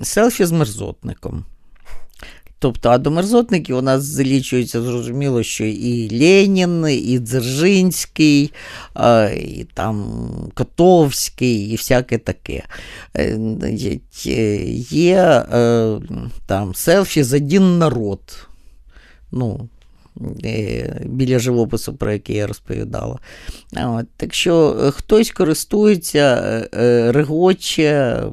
[0.01, 1.45] селфі з мерзотником.
[2.61, 8.53] Тобто, а до мерзотників у нас залічується зрозуміло, що і Ленін, і Дзержинський,
[9.37, 12.63] і там Котовський, і всяке таке.
[13.17, 13.99] Е,
[14.89, 15.99] є е,
[16.45, 18.47] там селфі за один народ.
[19.31, 19.69] Ну,
[20.45, 23.19] е, Біля живопису, про який я розповідала.
[23.77, 26.67] От, Так що хтось користується,
[27.11, 28.23] регоче,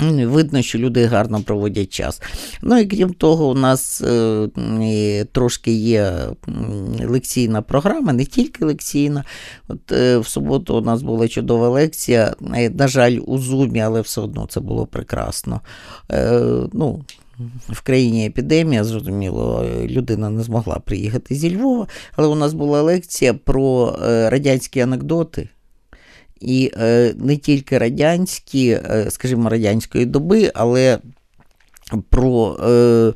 [0.00, 2.22] Видно, що люди гарно проводять час.
[2.62, 6.12] Ну і крім того, у нас е, трошки є
[7.04, 9.24] лекційна програма, не тільки лекційна.
[9.68, 12.34] От е, В суботу у нас була чудова лекція.
[12.54, 15.60] Е, на жаль, у Зумі, але все одно це було прекрасно.
[16.10, 16.40] Е,
[16.72, 17.04] ну,
[17.68, 23.34] в країні епідемія, зрозуміло, людина не змогла приїхати зі Львова, але у нас була лекція
[23.34, 25.48] про е, радянські анекдоти.
[26.40, 30.98] І е, не тільки радянські, е, скажімо, радянської доби, але
[32.08, 33.12] про е,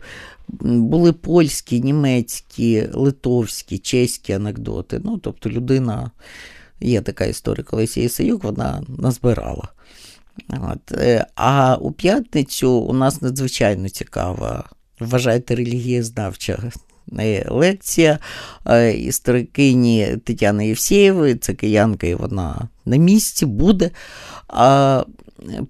[0.65, 5.01] були польські, німецькі, литовські, чеські анекдоти.
[5.05, 6.11] Ну, тобто людина,
[6.81, 9.69] є така історія, колись Ісаюк, вона назбирала.
[10.49, 10.99] От.
[11.35, 14.65] А у п'ятницю у нас надзвичайно цікава,
[15.01, 16.73] вважайте, релігієзнавча
[17.49, 18.19] лекція
[18.67, 23.91] е, історикині Тетяни Євсєєвої, це киянка, і вона на місці буде.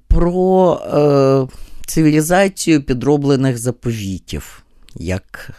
[0.08, 4.62] Про е, цивілізацію підроблених заповітів,
[4.94, 5.50] як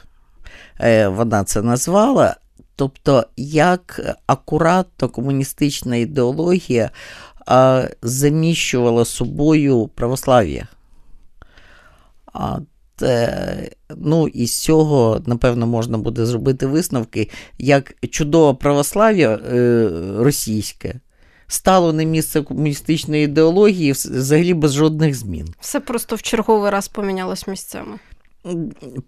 [1.07, 2.35] вона це назвала.
[2.75, 6.89] Тобто, як акуратно комуністична ідеологія
[8.01, 10.67] заміщувала собою православ'я.
[13.03, 20.99] Е, ну, і з цього, напевно, можна буде зробити висновки, як чудове православ'я е, російське
[21.47, 25.47] стало на місце комуністичної ідеології взагалі без жодних змін.
[25.59, 27.99] Все просто в черговий раз помінялось місцями.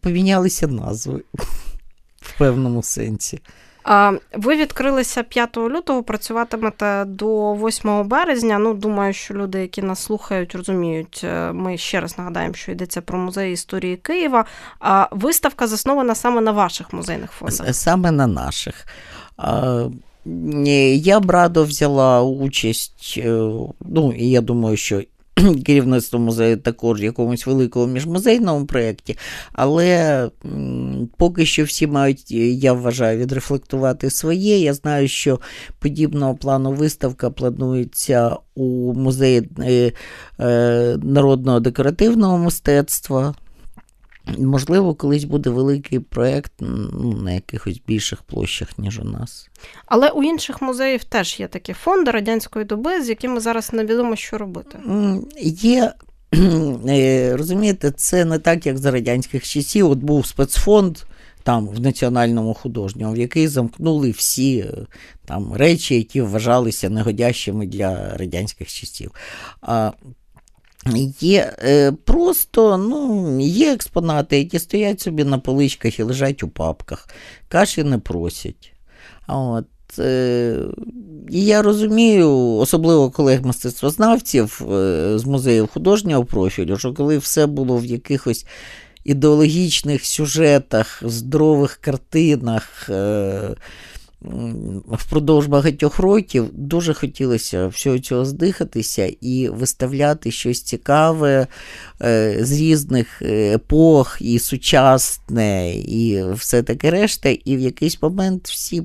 [0.01, 1.23] Помінялися назви
[2.21, 3.39] в певному сенсі.
[4.33, 8.59] Ви відкрилися 5 лютого, працюватимете до 8 березня.
[8.59, 11.21] Ну, думаю, що люди, які нас слухають, розуміють.
[11.23, 14.45] Е, ми ще раз нагадаємо, що йдеться про музей історії Києва.
[14.79, 17.75] А виставка заснована саме на ваших музейних фондах?
[17.75, 18.87] Саме на наших.
[20.95, 23.29] Я б радо взяла участь, е,
[23.79, 25.01] ну і я думаю, що
[25.65, 29.17] керівництво музею також якомусь великому міжмузейному проєкті,
[29.53, 30.29] але
[31.17, 34.59] поки що всі мають, я вважаю, відрефлектувати своє.
[34.59, 35.39] Я знаю, що
[35.79, 39.91] подібного плану виставка планується у музеї е,
[40.39, 43.35] е, народного декоративного мистецтва.
[44.37, 49.49] Можливо, колись буде великий проєкт ну, на якихось більших площах, ніж у нас.
[49.85, 54.37] Але у інших музеїв теж є такі фонди радянської доби, з якими зараз невідомо, що
[54.37, 54.79] робити.
[55.41, 55.93] Є,
[56.87, 59.89] е, розумієте, це не так, як за радянських часів.
[59.89, 60.97] От був спецфонд
[61.43, 64.73] там в національному художньому, в який замкнули всі е,
[65.25, 69.11] там речі, які вважалися негодящими для радянських часів.
[71.19, 77.09] Є е, просто ну, є експонати, які стоять собі на поличках і лежать у папках,
[77.47, 78.73] каші не просять.
[79.27, 79.65] От.
[79.99, 80.57] Е,
[81.29, 87.77] і я розумію, особливо колег мистецтвознавців е, з музею художнього профілю, що коли все було
[87.77, 88.45] в якихось
[89.03, 92.89] ідеологічних сюжетах, здорових картинах
[94.87, 101.47] впродовж багатьох років дуже хотілося всього цього здихатися і виставляти щось цікаве
[102.01, 107.29] е, з різних епох, і сучасне, і все таке решта.
[107.29, 108.83] І в якийсь момент всі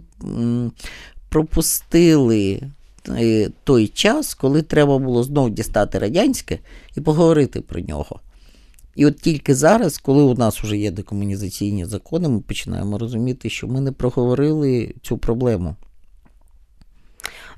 [1.28, 2.61] пропустили.
[3.09, 6.59] Е, той час, коли треба було знов дістати радянське
[6.97, 8.20] і поговорити про нього.
[8.95, 13.68] І от тільки зараз, коли у нас вже є декомунізаційні закони, ми починаємо розуміти, що
[13.68, 15.76] ми не проговорили цю проблему.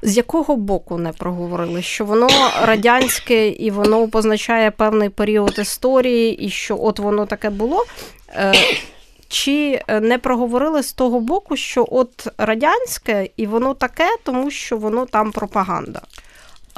[0.03, 1.83] З якого боку не проговорили?
[1.83, 2.28] Що воно
[2.62, 7.85] радянське і воно позначає певний період історії, і що от воно таке було?
[8.28, 8.55] Е,
[9.28, 15.07] чи не проговорили з того боку, що от радянське і воно таке, тому що воно
[15.07, 16.01] там пропаганда?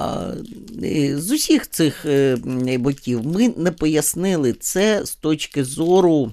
[0.01, 2.37] Е, з усіх цих е,
[2.79, 6.33] боків ми не пояснили це з точки зору,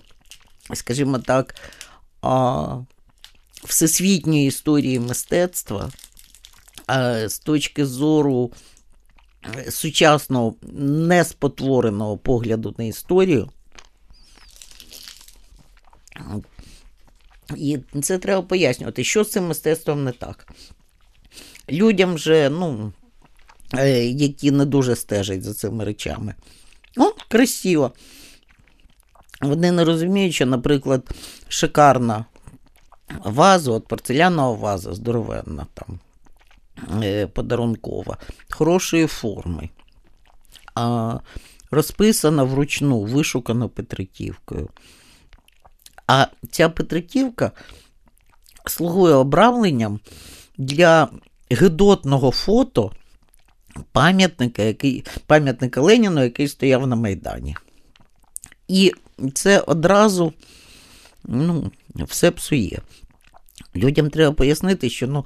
[0.74, 1.56] скажімо так,
[3.64, 5.92] всесвітньої історії мистецтва,
[7.26, 8.52] з точки зору
[9.58, 13.50] е, сучасного неспотвореного погляду на історію.
[17.56, 20.48] І це треба пояснювати, що з цим мистецтвом не так.
[21.70, 22.94] Людям же, ну,
[23.74, 26.36] які не дуже стежать за цими речами.
[26.98, 27.92] О, красиво.
[29.42, 31.10] Вони не розуміють, що, наприклад,
[31.48, 32.26] шикарна
[33.24, 36.00] ваза, от порцелянова ваза, здоровенна там,
[37.04, 38.18] е, подарункова,
[38.50, 39.70] хорошої форми,
[40.76, 41.20] а,
[41.72, 44.70] розписана вручну, вишукана Петриківкою.
[46.08, 47.52] А ця Петриківка
[48.66, 50.00] слугує обрамленням
[50.58, 51.10] для
[51.50, 52.92] гидотного фото
[53.92, 57.56] пам'ятника, який, пам'ятника Леніну, який стояв на Майдані.
[58.68, 58.94] І
[59.34, 60.34] це одразу
[61.24, 62.82] ну, все псує.
[63.76, 65.26] Людям треба пояснити, що ну,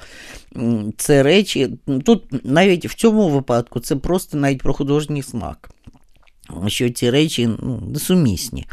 [0.97, 1.69] це речі,
[2.05, 5.69] тут навіть в цьому випадку це просто навіть про художній смак,
[6.67, 8.67] що ці речі ну, несумісні.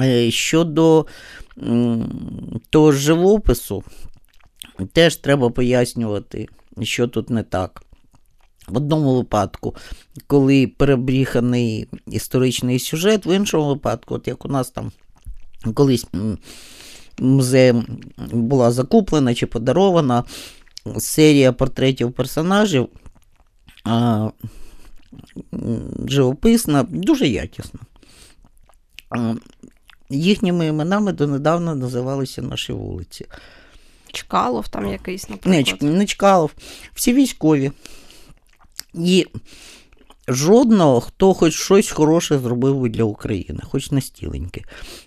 [0.00, 1.06] Е, щодо
[2.70, 3.84] того живопису,
[4.92, 6.48] теж треба пояснювати,
[6.82, 7.82] що тут не так.
[8.70, 9.74] В одному випадку,
[10.26, 14.92] коли перебріханий історичний сюжет, в іншому випадку, от як у нас там
[15.74, 16.06] колись
[17.18, 17.86] музеєм
[18.32, 20.24] була закуплена чи подарована
[20.98, 22.88] серія портретів персонажів,
[23.84, 24.28] а,
[26.06, 27.80] живописна, дуже якісна.
[30.10, 33.26] Їхніми іменами донедавна називалися наші вулиці.
[34.12, 35.82] Чкалов там якийсь, наприклад.
[35.82, 36.50] Не, не Чкалов,
[36.94, 37.72] всі військові.
[38.94, 39.26] І
[40.28, 44.62] жодного, хто хоч щось хороше зробив для України, хоч настіленьке.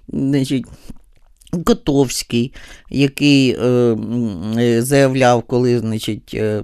[0.07, 0.65] Значить,
[1.65, 2.53] Котовський,
[2.89, 6.63] який е, заявляв, коли значить, е,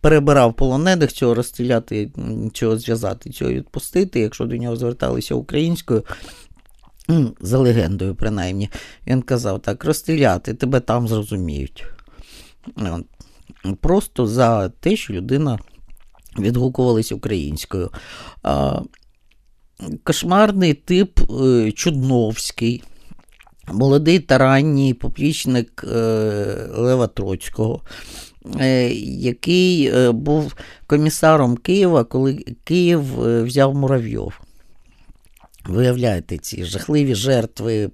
[0.00, 2.10] перебирав полонених цього розстріляти,
[2.54, 6.04] цього зв'язати, цього відпустити, якщо до нього зверталися українською,
[7.40, 8.70] за легендою, принаймні,
[9.06, 11.84] він казав так: розстріляти, тебе там зрозуміють.
[13.80, 15.58] просто за те, що людина
[16.38, 17.90] відгукувалась українською.
[20.04, 22.82] Кошмарний тип е, Чудновський,
[23.72, 25.96] молодий та ранній поплічник е,
[26.74, 27.80] Лева Троцького,
[28.60, 30.54] е, який був
[30.86, 32.34] комісаром Києва, коли
[32.64, 33.02] Київ
[33.44, 34.40] взяв Муравйов.
[35.66, 37.90] Виявляєте, ці жахливі жертви,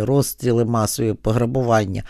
[0.00, 2.02] розстріли масові, пограбування.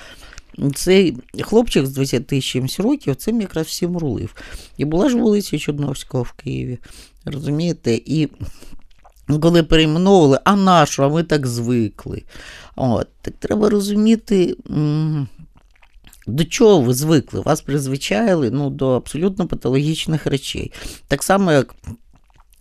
[0.74, 4.34] Цей хлопчик з 20 чимось років цим якраз всім рулив.
[4.76, 6.78] І була ж вулиця Чудновського в Києві.
[7.24, 8.00] Розумієте?
[8.04, 8.28] І
[9.40, 12.22] коли перейменовували, а нашу, а ми так звикли.
[12.76, 14.56] От, Так треба розуміти.
[16.26, 17.40] До чого ви звикли?
[17.40, 20.72] Вас призвичайли ну, до абсолютно патологічних речей.
[21.08, 21.74] Так само, як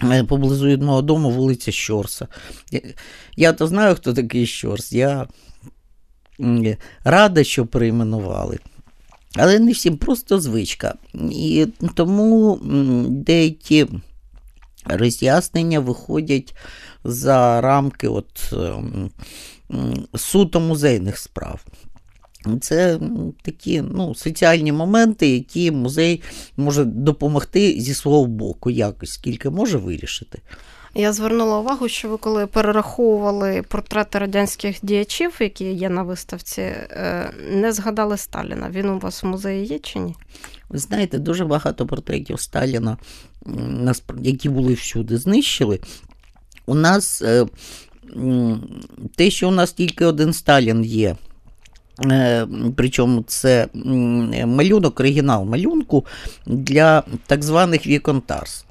[0.03, 2.27] е, поблизу від мого дому вулиця Щорса.
[2.71, 2.81] Я,
[3.35, 4.93] я то знаю, хто такий Щорс.
[4.93, 5.27] Я
[7.03, 8.59] рада, що перейменували.
[9.35, 10.95] Але не всім просто звичка.
[11.31, 12.59] І тому
[13.09, 13.87] деякі
[14.85, 16.55] роз'яснення виходять
[17.03, 18.53] за рамки от,
[20.15, 21.65] суто музейних справ.
[22.61, 22.99] Це
[23.41, 26.21] такі ну, соціальні моменти, які музей
[26.57, 30.41] може допомогти зі свого боку, якось скільки може вирішити.
[30.95, 37.33] Я звернула увагу, що ви коли перераховували портрети радянських діячів, які є на виставці, е,
[37.51, 38.69] не згадали Сталіна.
[38.69, 40.15] Він у вас в музеї є чи ні?
[40.69, 42.97] Ви знаєте, дуже багато портретів Сталіна,
[44.21, 45.79] які були всюди, знищили.
[46.65, 47.45] У нас е,
[49.15, 51.15] те, що у нас тільки один Сталін є.
[52.05, 53.67] Е, причому це
[54.45, 56.05] малюнок, оригінал малюнку
[56.45, 58.65] для так званих віконтарс.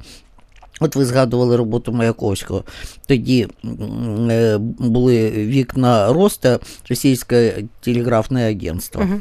[0.82, 2.64] От ви згадували роботу Маяковського.
[3.06, 3.48] Тоді
[4.30, 6.58] е, були вікна Роста,
[6.90, 9.02] Російське телеграфне агентство.
[9.02, 9.20] Угу.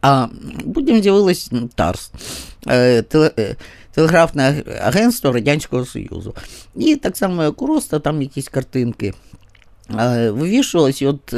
[0.00, 0.26] А
[0.74, 2.12] потім з'явилось ТАРС,
[2.68, 3.56] е, е,
[3.92, 6.34] телеграфне агентство Радянського Союзу.
[6.76, 9.14] І так само, як у Роста, там якісь картинки.
[10.28, 11.34] Вивішувалися от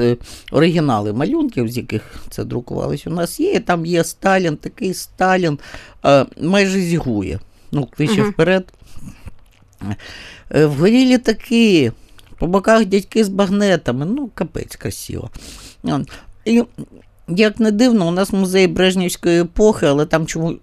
[0.52, 3.60] оригінали малюнків, з яких це друкувалось, у нас є.
[3.60, 5.58] Там є Сталін, такий Сталін
[6.40, 7.38] майже зігує.
[7.74, 8.30] Ну, кличе угу.
[8.30, 8.72] вперед.
[10.50, 11.92] Е, вгорі літаки,
[12.38, 15.30] по боках дядьки з багнетами, ну, капець красиво.
[16.44, 16.62] І
[17.28, 20.54] як не дивно, у нас музей Брежнівської епохи, але там чому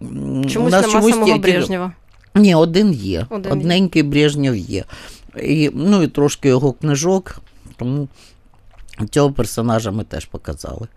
[0.49, 1.93] чомусь у нас нема чомусь самого Брежнєва.
[2.36, 3.26] Ні, один є.
[3.30, 4.09] Один Одненький є.
[4.09, 4.84] Брежнєв є.
[5.43, 7.41] І, Ну і трошки його книжок,
[7.78, 8.07] тому
[9.09, 10.88] цього персонажа ми теж показали.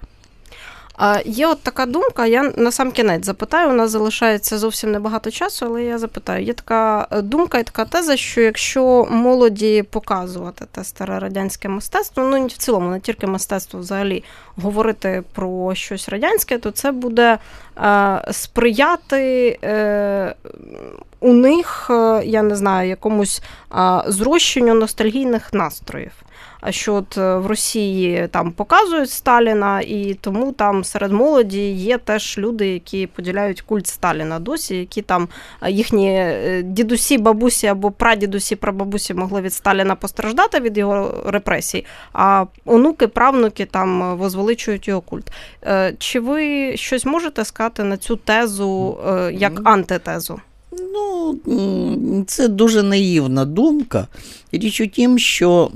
[1.25, 5.67] Є от така думка, я на сам кінець запитаю, у нас залишається зовсім небагато часу,
[5.67, 10.85] але я запитаю, є така е, думка і така теза, що якщо молоді показувати те
[10.85, 14.25] старе радянське мистецтво, ну в цілому, не тільки мистецтво взагалі
[14.57, 17.39] говорити про щось радянське, то це буде
[17.79, 20.35] е, сприяти е,
[21.21, 23.43] у них, е, я не знаю, якомусь
[23.75, 26.13] е, зрощенню ностальгійних настроїв
[26.71, 32.39] що от е, в Росії там показують Сталіна, і тому там серед молоді є теж
[32.39, 35.29] люди, які поділяють культ Сталіна досі, які там
[35.63, 41.85] е, їхні е, дідусі, бабусі або прадідусі, прабабусі могли від Сталіна постраждати від його репресій,
[42.13, 45.33] а онуки, правнуки там возвеличують його культ.
[45.99, 48.99] Чи ви щось можете сказати на цю тезу
[49.33, 50.41] як антитезу?
[50.93, 51.35] Ну,
[52.27, 54.09] це дуже наївна думка.
[54.53, 55.71] Річ у тім, що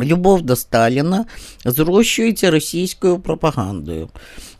[0.00, 1.24] Любов до Сталіна
[1.64, 4.08] зрощується російською пропагандою,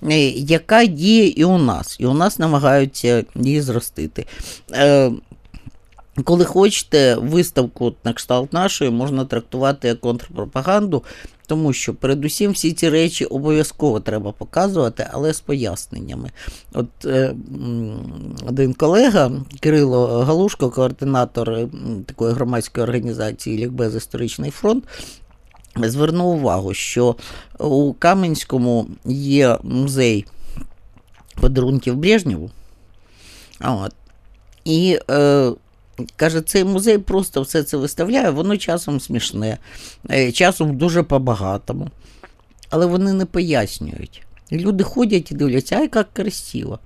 [0.02, 4.26] е, яка діє і у нас, і у нас намагаються її зростити.
[4.72, 5.12] Е,
[6.24, 11.02] коли хочете виставку на кшталт нашої, можна трактувати як контрпропаганду,
[11.46, 16.30] тому що передусім всі ці речі обов'язково треба показувати, але з поясненнями.
[16.72, 17.34] От е,
[18.48, 19.30] один колега
[19.60, 21.58] Кирило Галушко, координатор
[22.06, 24.84] такої громадської організації Лікбез Історичний фронт,
[25.76, 27.16] звернув увагу, що
[27.58, 30.26] у Кам'янському є музей
[31.40, 32.50] подарунків Брежнєву.
[33.60, 33.92] От.
[34.64, 35.52] І е,
[36.16, 39.58] каже, цей музей просто все це виставляє, воно часом смішне,
[40.10, 41.88] е, часом дуже по-багатому.
[42.70, 44.22] Але вони не пояснюють.
[44.52, 46.78] Люди ходять і дивляться, ай, як красиво.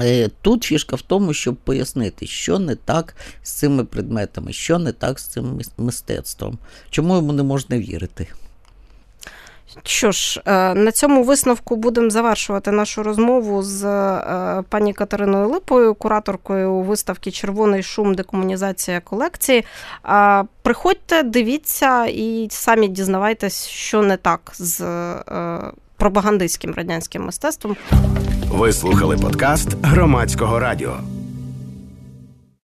[0.00, 4.92] Е, тут фішка в тому, щоб пояснити, що не так з цими предметами, що не
[4.92, 6.58] так з цим мистецтвом,
[6.90, 8.26] чому йому не можна вірити.
[9.84, 15.94] Що ж, е, на цьому висновку будемо завершувати нашу розмову з е, пані Катериною Липою,
[15.94, 19.64] кураторкою виставки Червоний шум, декомунізація колекції.
[20.62, 24.84] Приходьте, дивіться і самі дізнавайтесь, що не так з
[26.02, 27.76] пропагандистським радянським мистецтвом.
[28.48, 30.96] Ви слухали подкаст громадського радіо.